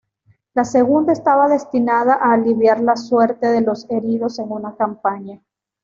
La 0.55 0.63
segunda 0.65 1.13
estaba 1.13 1.47
destinada 1.47 2.15
a 2.15 2.33
aliviar 2.33 2.79
la 2.79 2.95
suerte 2.95 3.45
de 3.45 3.61
los 3.61 3.87
heridos 3.87 4.39
en 4.39 4.51
una 4.51 4.75
campaña. 4.75 5.39